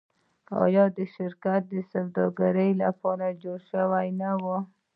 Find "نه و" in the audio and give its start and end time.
4.21-4.45